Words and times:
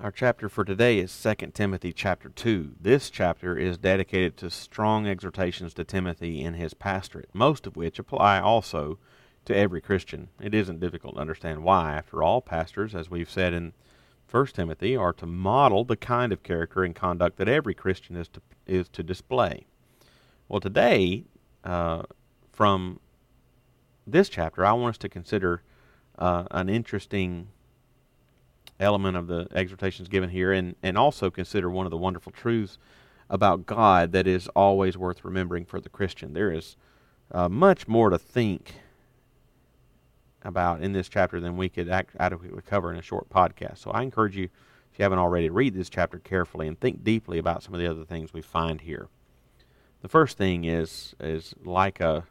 Our 0.00 0.12
chapter 0.12 0.48
for 0.48 0.64
today 0.64 1.00
is 1.00 1.22
2 1.24 1.48
Timothy 1.54 1.92
chapter 1.92 2.28
2. 2.28 2.76
This 2.80 3.10
chapter 3.10 3.58
is 3.58 3.78
dedicated 3.78 4.36
to 4.36 4.48
strong 4.48 5.08
exhortations 5.08 5.74
to 5.74 5.82
Timothy 5.82 6.40
in 6.40 6.54
his 6.54 6.72
pastorate, 6.72 7.30
most 7.32 7.66
of 7.66 7.74
which 7.74 7.98
apply 7.98 8.38
also 8.38 9.00
to 9.44 9.56
every 9.56 9.80
Christian. 9.80 10.28
It 10.40 10.54
isn't 10.54 10.78
difficult 10.78 11.16
to 11.16 11.20
understand 11.20 11.64
why. 11.64 11.94
After 11.94 12.22
all, 12.22 12.40
pastors, 12.40 12.94
as 12.94 13.10
we've 13.10 13.28
said 13.28 13.52
in 13.52 13.72
1 14.30 14.46
Timothy, 14.46 14.94
are 14.94 15.12
to 15.14 15.26
model 15.26 15.82
the 15.82 15.96
kind 15.96 16.32
of 16.32 16.44
character 16.44 16.84
and 16.84 16.94
conduct 16.94 17.36
that 17.38 17.48
every 17.48 17.74
Christian 17.74 18.14
is 18.14 18.28
to, 18.28 18.40
is 18.68 18.88
to 18.90 19.02
display. 19.02 19.66
Well, 20.48 20.60
today, 20.60 21.24
uh, 21.64 22.04
from 22.52 23.00
this 24.06 24.28
chapter, 24.28 24.64
I 24.64 24.74
want 24.74 24.90
us 24.90 24.98
to 24.98 25.08
consider 25.08 25.64
uh, 26.16 26.44
an 26.52 26.68
interesting 26.68 27.48
element 28.80 29.16
of 29.16 29.26
the 29.26 29.48
exhortations 29.52 30.08
given 30.08 30.30
here 30.30 30.52
and, 30.52 30.76
and 30.82 30.96
also 30.96 31.30
consider 31.30 31.70
one 31.70 31.86
of 31.86 31.90
the 31.90 31.96
wonderful 31.96 32.32
truths 32.32 32.78
about 33.30 33.66
God 33.66 34.12
that 34.12 34.26
is 34.26 34.48
always 34.48 34.96
worth 34.96 35.24
remembering 35.24 35.64
for 35.64 35.80
the 35.80 35.88
Christian. 35.88 36.32
There 36.32 36.50
is 36.52 36.76
uh, 37.30 37.48
much 37.48 37.86
more 37.86 38.10
to 38.10 38.18
think 38.18 38.74
about 40.42 40.80
in 40.80 40.92
this 40.92 41.08
chapter 41.08 41.40
than 41.40 41.56
we 41.56 41.68
could 41.68 41.88
act, 41.88 42.14
adequately 42.18 42.62
cover 42.62 42.90
in 42.90 42.98
a 42.98 43.02
short 43.02 43.28
podcast. 43.28 43.78
So 43.78 43.90
I 43.90 44.02
encourage 44.02 44.36
you, 44.36 44.44
if 44.44 44.98
you 44.98 45.02
haven't 45.02 45.18
already, 45.18 45.50
read 45.50 45.74
this 45.74 45.90
chapter 45.90 46.18
carefully 46.18 46.68
and 46.68 46.78
think 46.78 47.04
deeply 47.04 47.38
about 47.38 47.62
some 47.62 47.74
of 47.74 47.80
the 47.80 47.86
other 47.86 48.04
things 48.04 48.32
we 48.32 48.42
find 48.42 48.80
here. 48.80 49.08
The 50.00 50.08
first 50.08 50.38
thing 50.38 50.64
is 50.64 51.14
is 51.20 51.54
like 51.64 52.00
a 52.00 52.24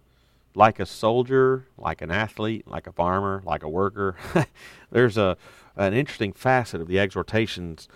like 0.57 0.79
a 0.79 0.85
soldier, 0.87 1.67
like 1.77 2.01
an 2.01 2.09
athlete, 2.09 2.67
like 2.67 2.87
a 2.87 2.91
farmer, 2.91 3.43
like 3.45 3.61
a 3.61 3.69
worker. 3.69 4.15
There's 4.91 5.15
a 5.15 5.37
an 5.75 5.93
interesting 5.93 6.33
facet 6.33 6.81
of 6.81 6.87
the 6.87 6.97
exhortations 6.97 7.87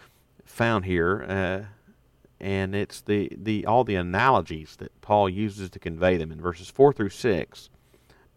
found 0.45 0.85
here, 0.85 1.25
uh, 1.27 1.93
and 2.39 2.75
it's 2.75 3.01
the, 3.01 3.31
the 3.35 3.65
all 3.65 3.83
the 3.83 3.95
analogies 3.95 4.75
that 4.75 5.01
Paul 5.01 5.27
uses 5.27 5.71
to 5.71 5.79
convey 5.79 6.17
them. 6.17 6.31
In 6.31 6.39
verses 6.39 6.69
four 6.69 6.93
through 6.93 7.09
six, 7.09 7.71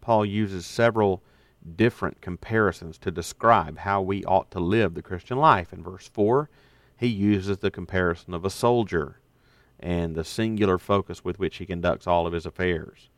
Paul 0.01 0.25
uses 0.25 0.65
several 0.65 1.21
different 1.75 2.19
comparisons 2.19 2.97
to 2.97 3.11
describe 3.11 3.77
how 3.77 4.01
we 4.01 4.25
ought 4.25 4.49
to 4.51 4.59
live 4.59 4.95
the 4.95 5.03
Christian 5.03 5.37
life. 5.37 5.71
In 5.71 5.83
verse 5.83 6.09
four, 6.11 6.49
he 6.97 7.07
uses 7.07 7.59
the 7.59 7.69
comparison 7.69 8.33
of 8.33 8.43
a 8.43 8.49
soldier 8.49 9.19
and 9.79 10.15
the 10.15 10.23
singular 10.23 10.79
focus 10.79 11.23
with 11.23 11.37
which 11.37 11.57
he 11.57 11.65
conducts 11.67 12.07
all 12.07 12.25
of 12.25 12.33
his 12.33 12.47
affairs. 12.47 13.09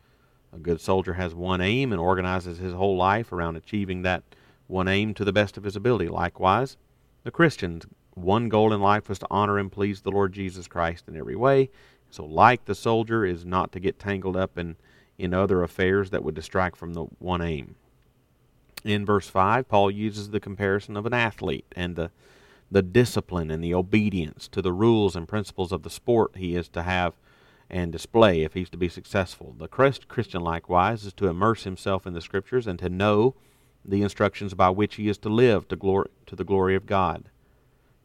A 0.53 0.57
good 0.57 0.81
soldier 0.81 1.13
has 1.13 1.35
one 1.35 1.61
aim 1.61 1.91
and 1.91 1.99
organizes 1.99 2.57
his 2.57 2.73
whole 2.73 2.95
life 2.95 3.31
around 3.31 3.55
achieving 3.55 4.01
that 4.01 4.23
one 4.67 4.87
aim 4.87 5.13
to 5.15 5.25
the 5.25 5.33
best 5.33 5.57
of 5.57 5.63
his 5.63 5.75
ability. 5.75 6.07
Likewise, 6.07 6.77
the 7.23 7.31
Christian's 7.31 7.85
one 8.13 8.49
goal 8.49 8.73
in 8.73 8.81
life 8.81 9.09
was 9.09 9.19
to 9.19 9.27
honor 9.29 9.59
and 9.59 9.71
please 9.71 10.01
the 10.01 10.11
Lord 10.11 10.33
Jesus 10.33 10.67
Christ 10.67 11.07
in 11.07 11.15
every 11.15 11.35
way. 11.35 11.69
So, 12.09 12.25
like 12.25 12.65
the 12.65 12.75
soldier, 12.75 13.25
is 13.25 13.45
not 13.45 13.71
to 13.73 13.79
get 13.79 13.99
tangled 13.99 14.37
up 14.37 14.57
in, 14.57 14.75
in 15.17 15.33
other 15.33 15.61
affairs 15.61 16.09
that 16.09 16.23
would 16.23 16.35
distract 16.35 16.77
from 16.77 16.93
the 16.93 17.03
one 17.19 17.41
aim. 17.41 17.75
In 18.83 19.05
verse 19.05 19.27
5, 19.27 19.67
Paul 19.67 19.91
uses 19.91 20.29
the 20.29 20.39
comparison 20.39 20.95
of 20.95 21.05
an 21.05 21.13
athlete 21.13 21.65
and 21.75 21.95
the, 21.95 22.11
the 22.71 22.81
discipline 22.81 23.51
and 23.51 23.63
the 23.63 23.73
obedience 23.73 24.47
to 24.49 24.61
the 24.61 24.73
rules 24.73 25.15
and 25.15 25.27
principles 25.27 25.71
of 25.71 25.83
the 25.83 25.89
sport 25.89 26.31
he 26.35 26.55
is 26.55 26.69
to 26.69 26.83
have 26.83 27.13
and 27.69 27.91
display 27.91 28.43
if 28.43 28.53
he's 28.53 28.69
to 28.69 28.77
be 28.77 28.89
successful. 28.89 29.55
The 29.57 29.67
Christian, 29.67 30.41
likewise, 30.41 31.05
is 31.05 31.13
to 31.13 31.27
immerse 31.27 31.63
himself 31.63 32.07
in 32.07 32.13
the 32.13 32.21
Scriptures 32.21 32.67
and 32.67 32.79
to 32.79 32.89
know 32.89 33.35
the 33.83 34.01
instructions 34.01 34.53
by 34.53 34.69
which 34.69 34.95
he 34.95 35.09
is 35.09 35.17
to 35.19 35.29
live 35.29 35.67
to, 35.67 35.75
glory, 35.75 36.09
to 36.25 36.35
the 36.35 36.43
glory 36.43 36.75
of 36.75 36.85
God. 36.85 37.29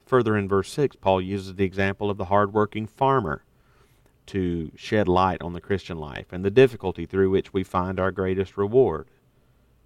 Further 0.07 0.37
in 0.37 0.49
verse 0.49 0.71
6, 0.73 0.97
Paul 0.97 1.21
uses 1.21 1.55
the 1.55 1.65
example 1.65 2.11
of 2.11 2.19
the 2.19 2.27
hard-working 2.27 2.87
farmer 2.87 3.45
to 4.27 4.71
shed 4.77 5.09
light 5.09 5.43
on 5.43 5.53
the 5.53 5.61
Christian 5.61 5.99
life 5.99 6.27
and 6.33 6.45
the 6.45 6.51
difficulty 6.51 7.07
through 7.07 7.31
which 7.31 7.53
we 7.53 7.65
find 7.65 7.98
our 7.98 8.13
greatest 8.13 8.57
reward. 8.57 9.09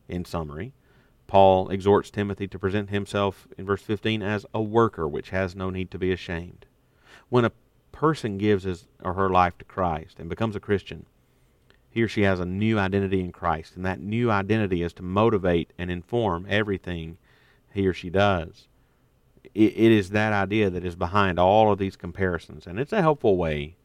In 0.09 0.25
summary, 0.25 0.73
Paul 1.27 1.69
exhorts 1.71 2.11
Timothy 2.11 2.47
to 2.49 2.59
present 2.59 2.91
himself 2.91 3.49
in 3.59 3.67
verse 3.67 3.83
15 3.83 4.23
as 4.23 4.47
a 4.55 4.63
worker 4.63 5.09
which 5.09 5.31
has 5.31 5.57
no 5.57 5.71
need 5.71 5.91
to 5.91 5.99
be 5.99 6.13
ashamed. 6.13 6.67
When 7.29 7.45
a 7.45 7.53
person 7.97 8.37
gives 8.37 8.65
his 8.65 8.87
or 9.03 9.15
her 9.15 9.31
life 9.31 9.57
to 9.57 9.65
Christ 9.65 10.19
and 10.19 10.29
becomes 10.29 10.55
a 10.55 10.61
Christian, 10.61 11.07
he 11.89 12.03
or 12.03 12.09
she 12.09 12.23
has 12.23 12.39
a 12.39 12.45
new 12.45 12.79
identity 12.79 13.21
in 13.21 13.33
Christ, 13.33 13.75
and 13.75 13.87
that 13.87 14.01
new 14.01 14.31
identity 14.31 14.83
is 14.83 14.93
to 14.95 15.03
motivate 15.03 15.73
and 15.79 15.91
inform 15.91 16.47
everything 16.47 17.17
he 17.73 17.87
or 17.87 17.95
she 17.95 18.11
does. 18.11 18.69
it, 19.55 19.73
it 19.75 19.93
is 19.93 20.11
that 20.11 20.35
idea 20.35 20.69
that 20.69 20.85
is 20.85 20.95
behind 20.95 21.39
all 21.39 21.73
of 21.73 21.79
these 21.79 21.97
comparisons, 21.97 22.67
and 22.67 22.79
it's 22.79 22.93
a 22.93 23.01
helpful 23.01 23.39
way 23.39 23.77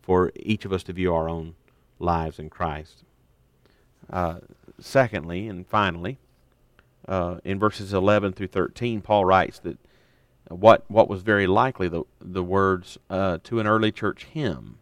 for 0.00 0.30
each 0.36 0.64
of 0.64 0.72
us 0.72 0.84
to 0.84 0.92
view 0.92 1.12
our 1.12 1.28
own 1.28 1.56
lives 1.98 2.38
in 2.38 2.48
Christ. 2.48 3.02
Uh, 4.08 4.38
secondly, 4.78 5.48
and 5.48 5.66
finally, 5.66 6.18
uh, 7.08 7.38
in 7.44 7.58
verses 7.58 7.92
11 7.92 8.34
through 8.34 8.46
13, 8.46 9.00
Paul 9.00 9.24
writes 9.24 9.58
that 9.58 9.78
what 10.48 10.84
what 10.88 11.08
was 11.08 11.22
very 11.22 11.46
likely 11.46 11.88
the 11.88 12.04
the 12.20 12.42
words 12.42 12.98
uh, 13.10 13.38
to 13.44 13.60
an 13.60 13.66
early 13.66 13.92
church 13.92 14.24
hymn. 14.24 14.78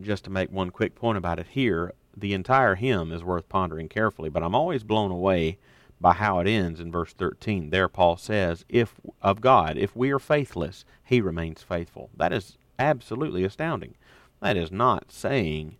Just 0.00 0.24
to 0.24 0.30
make 0.30 0.52
one 0.52 0.70
quick 0.70 0.94
point 0.94 1.18
about 1.18 1.40
it 1.40 1.48
here, 1.48 1.92
the 2.16 2.32
entire 2.32 2.76
hymn 2.76 3.12
is 3.12 3.24
worth 3.24 3.48
pondering 3.48 3.88
carefully, 3.88 4.28
but 4.28 4.44
I'm 4.44 4.54
always 4.54 4.84
blown 4.84 5.10
away 5.10 5.58
by 6.00 6.12
how 6.12 6.38
it 6.38 6.46
ends 6.46 6.78
in 6.78 6.92
verse 6.92 7.12
13. 7.12 7.70
There, 7.70 7.88
Paul 7.88 8.16
says, 8.16 8.64
If 8.68 8.94
of 9.20 9.40
God, 9.40 9.76
if 9.76 9.96
we 9.96 10.12
are 10.12 10.20
faithless, 10.20 10.84
he 11.04 11.20
remains 11.20 11.62
faithful. 11.62 12.10
That 12.16 12.32
is 12.32 12.56
absolutely 12.78 13.42
astounding. 13.42 13.96
That 14.40 14.56
is 14.56 14.70
not 14.70 15.10
saying 15.10 15.76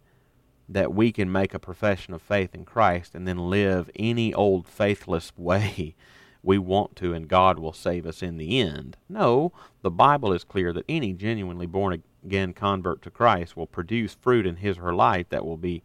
that 0.69 0.93
we 0.93 1.13
can 1.13 1.31
make 1.31 1.55
a 1.55 1.61
profession 1.61 2.13
of 2.13 2.21
faith 2.21 2.55
in 2.55 2.65
Christ 2.65 3.15
and 3.15 3.27
then 3.27 3.51
live 3.51 3.91
any 3.97 4.35
old 4.35 4.67
faithless 4.67 5.33
way 5.37 5.95
we 6.43 6.59
want 6.59 6.97
to 6.97 7.13
and 7.15 7.29
God 7.29 7.59
will 7.59 7.73
save 7.73 8.07
us 8.07 8.23
in 8.23 8.37
the 8.37 8.61
end. 8.61 8.97
No, 9.09 9.53
the 9.83 9.91
Bible 9.91 10.33
is 10.33 10.45
clear 10.45 10.73
that 10.73 10.85
any 10.89 11.13
genuinely 11.13 11.67
born 11.67 12.03
again 12.25 12.53
convert 12.53 13.03
to 13.03 13.11
Christ 13.11 13.57
will 13.57 13.67
produce 13.67 14.15
fruit 14.15 14.47
in 14.47 14.57
his 14.57 14.79
or 14.79 14.83
her 14.83 14.95
life 14.95 15.29
that 15.31 15.45
will 15.45 15.57
be 15.57 15.83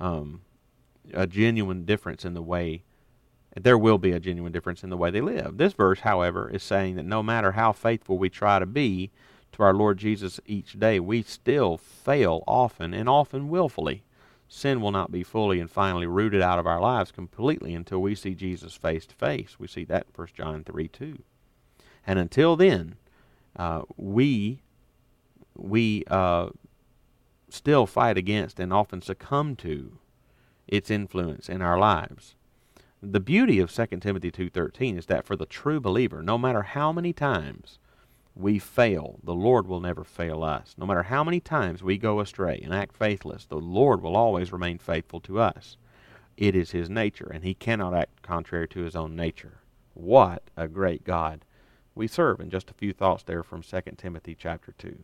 um, 0.00 0.42
a 1.12 1.26
genuine 1.26 1.84
difference 1.84 2.24
in 2.24 2.34
the 2.34 2.42
way 2.42 2.82
there 3.60 3.78
will 3.78 3.98
be 3.98 4.12
a 4.12 4.20
genuine 4.20 4.52
difference 4.52 4.84
in 4.84 4.90
the 4.90 4.96
way 4.96 5.10
they 5.10 5.20
live. 5.20 5.56
This 5.56 5.72
verse, 5.72 6.00
however, 6.00 6.50
is 6.50 6.62
saying 6.62 6.96
that 6.96 7.06
no 7.06 7.22
matter 7.22 7.52
how 7.52 7.72
faithful 7.72 8.18
we 8.18 8.28
try 8.28 8.58
to 8.58 8.66
be 8.66 9.10
to 9.52 9.62
our 9.62 9.72
Lord 9.72 9.98
Jesus 9.98 10.38
each 10.46 10.78
day, 10.78 11.00
we 11.00 11.22
still 11.22 11.78
fail 11.78 12.44
often 12.46 12.92
and 12.92 13.08
often 13.08 13.48
willfully. 13.48 14.02
Sin 14.48 14.80
will 14.80 14.92
not 14.92 15.10
be 15.10 15.22
fully 15.22 15.58
and 15.58 15.70
finally 15.70 16.06
rooted 16.06 16.40
out 16.40 16.58
of 16.58 16.66
our 16.66 16.80
lives 16.80 17.10
completely 17.10 17.74
until 17.74 18.00
we 18.00 18.14
see 18.14 18.34
Jesus 18.34 18.74
face 18.74 19.06
to 19.06 19.14
face. 19.14 19.58
We 19.58 19.66
see 19.66 19.84
that 19.84 20.06
in 20.06 20.12
1 20.14 20.28
John 20.34 20.64
3 20.64 20.88
2. 20.88 21.18
And 22.06 22.18
until 22.18 22.56
then, 22.56 22.96
uh, 23.56 23.82
we 23.96 24.60
we 25.56 26.04
uh, 26.08 26.50
still 27.48 27.86
fight 27.86 28.16
against 28.16 28.60
and 28.60 28.72
often 28.72 29.00
succumb 29.00 29.56
to 29.56 29.98
its 30.68 30.90
influence 30.90 31.48
in 31.48 31.62
our 31.62 31.78
lives. 31.78 32.34
The 33.02 33.20
beauty 33.20 33.58
of 33.60 33.70
2 33.70 33.86
Timothy 34.00 34.30
2:13 34.30 34.96
is 34.96 35.06
that 35.06 35.24
for 35.24 35.36
the 35.36 35.46
true 35.46 35.80
believer, 35.80 36.22
no 36.22 36.38
matter 36.38 36.62
how 36.62 36.92
many 36.92 37.12
times 37.12 37.78
we 38.36 38.58
fail, 38.58 39.18
the 39.24 39.34
Lord 39.34 39.66
will 39.66 39.80
never 39.80 40.04
fail 40.04 40.44
us. 40.44 40.74
No 40.76 40.84
matter 40.84 41.04
how 41.04 41.24
many 41.24 41.40
times 41.40 41.82
we 41.82 41.96
go 41.96 42.20
astray 42.20 42.60
and 42.62 42.72
act 42.72 42.94
faithless, 42.94 43.46
the 43.46 43.56
Lord 43.56 44.02
will 44.02 44.14
always 44.14 44.52
remain 44.52 44.76
faithful 44.76 45.20
to 45.20 45.40
us. 45.40 45.78
It 46.36 46.54
is 46.54 46.72
his 46.72 46.90
nature, 46.90 47.30
and 47.32 47.42
he 47.42 47.54
cannot 47.54 47.94
act 47.94 48.20
contrary 48.20 48.68
to 48.68 48.80
his 48.80 48.94
own 48.94 49.16
nature. 49.16 49.60
What 49.94 50.42
a 50.54 50.68
great 50.68 51.02
God 51.02 51.46
we 51.94 52.06
serve. 52.06 52.38
And 52.38 52.50
just 52.50 52.70
a 52.70 52.74
few 52.74 52.92
thoughts 52.92 53.22
there 53.22 53.42
from 53.42 53.62
2 53.62 53.80
Timothy 53.96 54.36
chapter 54.38 54.72
2. 54.76 54.98